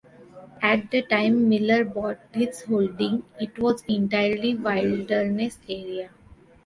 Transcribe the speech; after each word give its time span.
At 0.63 0.89
the 0.89 1.03
time 1.03 1.47
Miller 1.47 1.85
bought 1.85 2.17
this 2.33 2.63
holding, 2.63 3.21
it 3.39 3.59
was 3.59 3.83
entirely 3.87 4.55
wilderness 4.55 5.59
area. 5.69 6.09